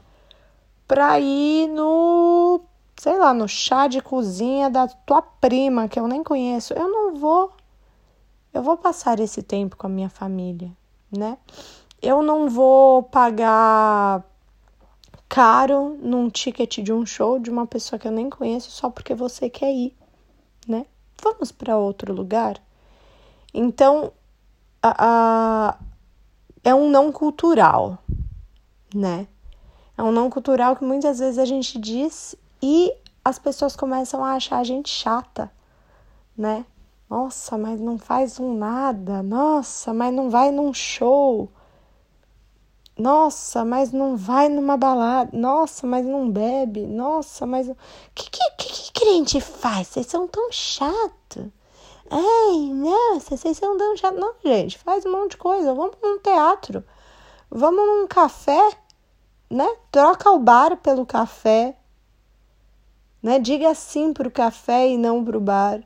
para 0.88 1.19
ir 1.19 1.67
no, 1.67 2.62
sei 2.95 3.17
lá, 3.17 3.34
no 3.34 3.49
chá 3.49 3.88
de 3.88 3.99
cozinha 3.99 4.69
da 4.69 4.88
tua 4.88 5.21
prima 5.21 5.89
que 5.89 5.99
eu 5.99 6.08
nem 6.08 6.23
conheço. 6.23 6.73
Eu 6.73 6.88
não 6.88 7.15
vou 7.15 7.51
eu 8.56 8.63
vou 8.63 8.78
passar 8.78 9.20
esse 9.20 9.44
tempo 9.44 9.76
com 9.76 9.86
a 9.86 9.89
minha 9.89 10.10
família, 10.10 10.72
né? 11.12 11.38
Eu 12.02 12.24
não 12.24 12.48
vou 12.50 13.04
pagar 13.04 14.24
caro 15.28 15.98
num 16.02 16.30
ticket 16.30 16.80
de 16.80 16.94
um 16.94 17.06
show 17.06 17.38
de 17.38 17.50
uma 17.50 17.68
pessoa 17.68 18.00
que 18.00 18.08
eu 18.08 18.13
nem 18.13 18.30
conheço 18.30 18.72
só 18.72 18.89
porque 18.89 19.13
você 19.13 19.50
quer 19.50 19.74
ir, 19.74 19.94
né? 20.65 20.86
Vamos 21.22 21.52
para 21.52 21.78
outro 21.78 22.13
lugar. 22.13 22.62
Então, 23.54 24.13
a, 24.82 24.96
a, 25.00 25.78
é 26.63 26.74
um 26.74 26.89
não 26.89 27.12
cultural, 27.12 27.98
né? 28.94 29.28
É 29.98 30.04
um 30.04 30.13
não 30.13 30.30
cultural 30.30 30.78
que 30.78 30.86
muitas 30.86 31.20
vezes 31.20 31.39
a 31.39 31.46
gente 31.46 31.78
diz 31.78 32.38
e 32.62 32.94
as 33.24 33.38
pessoas 33.38 33.76
começam 33.76 34.24
a 34.24 34.36
achar 34.36 34.60
a 34.60 34.63
gente 34.63 34.89
chata, 34.89 35.52
né? 36.38 36.65
Nossa, 37.10 37.58
mas 37.58 37.80
não 37.80 37.98
faz 37.98 38.39
um 38.39 38.58
nada. 38.58 39.22
Nossa, 39.22 39.94
mas 39.94 40.13
não 40.13 40.30
vai 40.30 40.52
num 40.52 40.74
show. 40.74 41.50
Nossa, 42.98 43.65
mas 43.65 43.91
não 43.91 44.15
vai 44.15 44.50
numa 44.50 44.78
balada. 44.78 45.30
Nossa, 45.34 45.86
mas 45.86 46.06
não 46.06 46.30
bebe. 46.30 46.88
Nossa, 46.88 47.46
mas. 47.46 47.68
O 47.68 47.76
que, 48.13 48.30
que, 48.30 48.52
que, 48.58 48.74
que 48.74 48.91
crente 48.94 49.41
faz? 49.41 49.88
Vocês 49.88 50.08
são 50.08 50.28
tão 50.28 50.52
chatos. 50.52 51.46
Ai, 52.10 52.72
nossa, 52.74 53.36
vocês 53.36 53.58
são 53.58 53.78
tão 53.78 53.98
chatos. 53.98 54.20
Não, 54.20 54.34
gente, 54.44 54.78
faz 54.78 55.06
um 55.06 55.12
monte 55.12 55.32
de 55.32 55.38
coisa. 55.38 55.74
Vamos 55.74 55.98
num 56.02 56.20
teatro. 56.20 56.84
Vamos 57.50 57.86
num 57.86 58.08
café, 58.08 58.72
né? 59.50 59.68
Troca 59.91 60.32
o 60.32 60.39
bar 60.39 60.78
pelo 60.78 61.06
café. 61.06 61.78
Né? 63.22 63.39
Diga 63.39 63.74
sim 63.76 64.13
pro 64.13 64.32
café 64.32 64.88
e 64.89 64.98
não 64.98 65.24
pro 65.24 65.39
bar. 65.39 65.82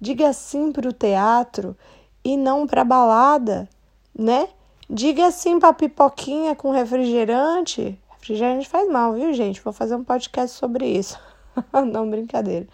Diga 0.00 0.32
sim 0.32 0.70
para 0.70 0.88
o 0.88 0.92
teatro 0.92 1.76
e 2.24 2.36
não 2.36 2.66
para 2.66 2.84
balada, 2.84 3.68
né? 4.16 4.48
Diga 4.88 5.30
sim 5.30 5.58
para 5.58 5.72
pipoquinha 5.72 6.54
com 6.54 6.70
refrigerante. 6.70 7.98
Refrigerante 8.10 8.68
faz 8.68 8.88
mal, 8.88 9.14
viu, 9.14 9.32
gente? 9.32 9.60
Vou 9.60 9.72
fazer 9.72 9.96
um 9.96 10.04
podcast 10.04 10.56
sobre 10.56 10.86
isso. 10.86 11.18
Não, 11.92 12.08
brincadeira. 12.08 12.66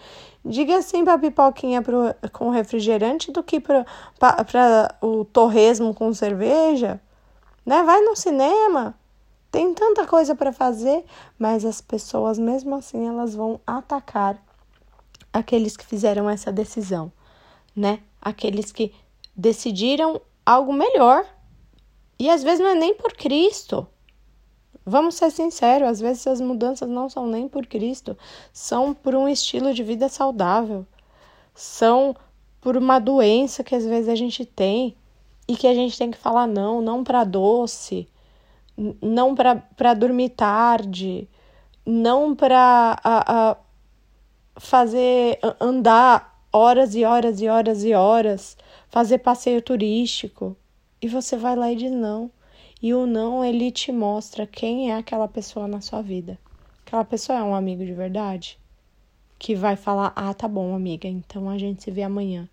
Diga 0.44 0.82
sim 0.82 1.04
pra 1.04 1.18
pipoquinha 1.18 1.80
pro, 1.80 2.14
com 2.32 2.50
refrigerante 2.50 3.32
do 3.32 3.42
que 3.42 3.58
para 3.58 3.86
o 5.00 5.24
torresmo 5.24 5.94
com 5.94 6.12
cerveja. 6.12 7.00
Né? 7.64 7.82
Vai 7.82 8.02
no 8.02 8.14
cinema. 8.14 8.94
Tem 9.50 9.72
tanta 9.72 10.06
coisa 10.06 10.34
para 10.34 10.52
fazer, 10.52 11.04
mas 11.38 11.64
as 11.64 11.80
pessoas, 11.80 12.38
mesmo 12.38 12.74
assim, 12.74 13.06
elas 13.06 13.34
vão 13.34 13.60
atacar 13.66 14.36
aqueles 15.34 15.76
que 15.76 15.84
fizeram 15.84 16.30
essa 16.30 16.52
decisão, 16.52 17.12
né? 17.74 17.98
Aqueles 18.22 18.70
que 18.70 18.94
decidiram 19.36 20.22
algo 20.46 20.72
melhor. 20.72 21.26
E 22.16 22.30
às 22.30 22.44
vezes 22.44 22.60
não 22.60 22.68
é 22.70 22.74
nem 22.76 22.94
por 22.94 23.12
Cristo. 23.14 23.84
Vamos 24.86 25.16
ser 25.16 25.30
sinceros, 25.32 25.88
às 25.88 26.00
vezes 26.00 26.26
as 26.26 26.40
mudanças 26.40 26.88
não 26.88 27.08
são 27.08 27.26
nem 27.26 27.48
por 27.48 27.66
Cristo, 27.66 28.16
são 28.52 28.92
por 28.92 29.14
um 29.14 29.26
estilo 29.26 29.72
de 29.72 29.82
vida 29.82 30.10
saudável, 30.10 30.86
são 31.54 32.14
por 32.60 32.76
uma 32.76 32.98
doença 32.98 33.64
que 33.64 33.74
às 33.74 33.86
vezes 33.86 34.10
a 34.10 34.14
gente 34.14 34.44
tem 34.44 34.94
e 35.48 35.56
que 35.56 35.66
a 35.66 35.74
gente 35.74 35.96
tem 35.96 36.10
que 36.10 36.18
falar 36.18 36.46
não, 36.46 36.82
não 36.82 37.02
para 37.02 37.24
doce, 37.24 38.06
não 39.00 39.34
para 39.34 39.94
dormir 39.94 40.30
tarde, 40.30 41.26
não 41.86 42.34
para 42.34 43.56
fazer 44.56 45.38
andar 45.60 46.40
horas 46.52 46.94
e 46.94 47.04
horas 47.04 47.40
e 47.40 47.48
horas 47.48 47.84
e 47.84 47.94
horas, 47.94 48.56
fazer 48.88 49.18
passeio 49.18 49.60
turístico. 49.60 50.56
E 51.02 51.08
você 51.08 51.36
vai 51.36 51.56
lá 51.56 51.72
e 51.72 51.76
diz 51.76 51.90
não. 51.90 52.30
E 52.80 52.94
o 52.94 53.06
não, 53.06 53.44
ele 53.44 53.70
te 53.70 53.90
mostra 53.90 54.46
quem 54.46 54.90
é 54.90 54.96
aquela 54.96 55.26
pessoa 55.26 55.66
na 55.66 55.80
sua 55.80 56.02
vida. 56.02 56.38
Aquela 56.86 57.04
pessoa 57.04 57.38
é 57.38 57.42
um 57.42 57.54
amigo 57.54 57.84
de 57.84 57.92
verdade? 57.92 58.58
Que 59.38 59.54
vai 59.54 59.74
falar: 59.74 60.12
ah, 60.14 60.32
tá 60.32 60.46
bom, 60.46 60.74
amiga, 60.74 61.08
então 61.08 61.48
a 61.48 61.58
gente 61.58 61.82
se 61.82 61.90
vê 61.90 62.02
amanhã. 62.02 62.48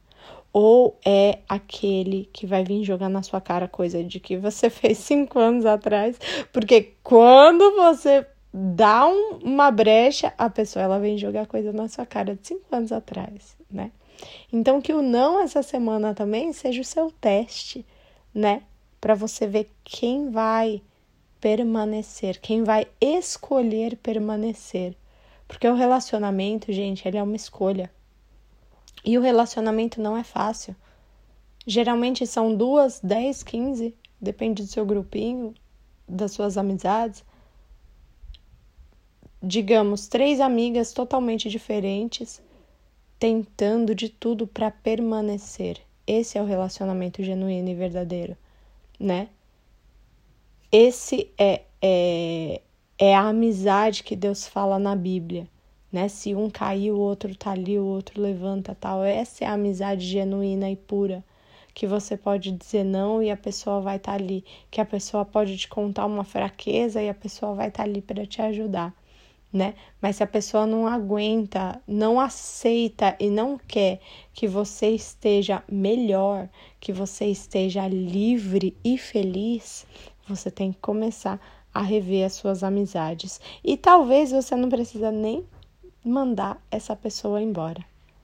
Ou 0.53 0.97
é 1.05 1.39
aquele 1.47 2.29
que 2.33 2.45
vai 2.45 2.63
vir 2.63 2.83
jogar 2.83 3.07
na 3.07 3.23
sua 3.23 3.39
cara 3.39 3.67
coisa 3.67 4.03
de 4.03 4.19
que 4.19 4.35
você 4.35 4.67
fez 4.71 4.97
cinco 4.97 5.37
anos 5.37 5.65
atrás, 5.65 6.19
porque 6.51 6.93
quando 7.03 7.75
você 7.75 8.25
dá 8.53 9.07
um, 9.07 9.39
uma 9.43 9.71
brecha, 9.71 10.33
a 10.37 10.49
pessoa 10.49 10.83
ela 10.83 10.99
vem 10.99 11.17
jogar 11.17 11.47
coisa 11.47 11.71
na 11.71 11.87
sua 11.87 12.05
cara 12.05 12.35
de 12.35 12.47
cinco 12.47 12.65
anos 12.71 12.91
atrás, 12.91 13.55
né? 13.69 13.91
Então 14.51 14.81
que 14.81 14.93
o 14.93 15.01
não 15.01 15.39
essa 15.39 15.63
semana 15.63 16.13
também 16.13 16.53
seja 16.53 16.81
o 16.81 16.85
seu 16.85 17.11
teste, 17.11 17.85
né? 18.33 18.63
para 19.01 19.15
você 19.15 19.47
ver 19.47 19.69
quem 19.83 20.29
vai 20.29 20.79
permanecer, 21.41 22.39
quem 22.39 22.63
vai 22.63 22.87
escolher 23.01 23.97
permanecer. 23.97 24.95
Porque 25.47 25.67
o 25.67 25.73
relacionamento, 25.73 26.71
gente, 26.71 27.05
ele 27.07 27.17
é 27.17 27.23
uma 27.23 27.35
escolha. 27.35 27.91
E 29.03 29.17
o 29.17 29.21
relacionamento 29.21 29.99
não 29.99 30.15
é 30.15 30.23
fácil. 30.23 30.75
Geralmente 31.65 32.27
são 32.27 32.55
duas, 32.55 32.99
dez, 33.03 33.41
quinze, 33.41 33.95
depende 34.21 34.61
do 34.61 34.69
seu 34.69 34.85
grupinho, 34.85 35.55
das 36.07 36.31
suas 36.31 36.57
amizades. 36.57 37.25
Digamos, 39.41 40.08
três 40.08 40.39
amigas 40.39 40.93
totalmente 40.93 41.49
diferentes, 41.49 42.41
tentando 43.19 43.95
de 43.95 44.10
tudo 44.10 44.45
para 44.45 44.69
permanecer. 44.69 45.80
Esse 46.06 46.38
é 46.38 46.41
o 46.41 46.45
relacionamento 46.45 47.23
genuíno 47.23 47.69
e 47.69 47.75
verdadeiro 47.75 48.38
né? 49.01 49.30
Esse 50.71 51.30
é, 51.38 51.63
é, 51.82 52.62
é 52.97 53.15
a 53.15 53.27
amizade 53.27 54.04
que 54.04 54.15
Deus 54.15 54.47
fala 54.47 54.77
na 54.77 54.95
Bíblia, 54.95 55.47
né? 55.91 56.08
Se 56.08 56.36
um 56.36 56.49
cair, 56.49 56.91
o 56.91 56.99
outro 56.99 57.36
tá 57.36 57.51
ali, 57.51 57.77
o 57.80 57.86
outro 57.86 58.21
levanta, 58.21 58.75
tal. 58.80 59.04
Essa 59.04 59.43
é 59.43 59.47
a 59.47 59.54
amizade 59.54 60.06
genuína 60.06 60.69
e 60.69 60.75
pura 60.75 61.23
que 61.73 61.88
você 61.88 62.17
pode 62.17 62.51
dizer 62.51 62.84
não 62.84 63.23
e 63.23 63.32
a 63.32 63.38
pessoa 63.38 63.80
vai 63.80 63.95
estar 63.95 64.12
tá 64.12 64.17
ali, 64.17 64.43
que 64.69 64.82
a 64.82 64.86
pessoa 64.86 65.23
pode 65.25 65.58
te 65.58 65.67
contar 65.69 66.06
uma 66.06 66.23
fraqueza 66.23 67.01
e 67.01 67.10
a 67.10 67.13
pessoa 67.13 67.56
vai 67.56 67.69
estar 67.69 67.84
tá 67.84 67.89
ali 67.89 68.01
para 68.01 68.25
te 68.25 68.41
ajudar 68.41 68.93
né? 69.51 69.75
Mas 70.01 70.17
se 70.17 70.23
a 70.23 70.27
pessoa 70.27 70.65
não 70.65 70.87
aguenta, 70.87 71.81
não 71.87 72.19
aceita 72.19 73.15
e 73.19 73.29
não 73.29 73.57
quer 73.57 73.99
que 74.33 74.47
você 74.47 74.89
esteja 74.89 75.63
melhor, 75.69 76.49
que 76.79 76.93
você 76.93 77.25
esteja 77.25 77.87
livre 77.87 78.75
e 78.83 78.97
feliz, 78.97 79.85
você 80.27 80.49
tem 80.49 80.71
que 80.71 80.79
começar 80.79 81.39
a 81.73 81.81
rever 81.81 82.25
as 82.25 82.33
suas 82.33 82.63
amizades. 82.63 83.39
E 83.63 83.77
talvez 83.77 84.31
você 84.31 84.55
não 84.55 84.69
precisa 84.69 85.11
nem 85.11 85.45
mandar 86.03 86.61
essa 86.69 86.95
pessoa 86.95 87.41
embora. 87.41 87.83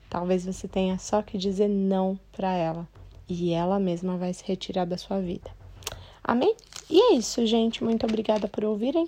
Talvez 0.09 0.45
você 0.45 0.67
tenha 0.67 0.97
só 0.97 1.21
que 1.21 1.37
dizer 1.37 1.67
não 1.67 2.17
para 2.31 2.53
ela 2.53 2.87
e 3.27 3.51
ela 3.51 3.79
mesma 3.79 4.17
vai 4.17 4.33
se 4.33 4.43
retirar 4.45 4.85
da 4.85 4.97
sua 4.97 5.19
vida. 5.19 5.51
Amém? 6.23 6.55
E 6.89 6.99
é 6.99 7.13
isso, 7.15 7.45
gente. 7.45 7.83
Muito 7.83 8.05
obrigada 8.05 8.47
por 8.47 8.63
ouvirem. 8.63 9.07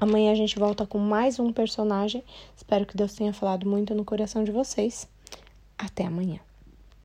Amanhã 0.00 0.30
a 0.30 0.34
gente 0.34 0.58
volta 0.58 0.86
com 0.86 0.98
mais 0.98 1.40
um 1.40 1.52
personagem. 1.52 2.22
Espero 2.56 2.86
que 2.86 2.96
Deus 2.96 3.14
tenha 3.14 3.32
falado 3.32 3.68
muito 3.68 3.94
no 3.94 4.04
coração 4.04 4.44
de 4.44 4.52
vocês. 4.52 5.08
Até 5.76 6.06
amanhã. 6.06 6.47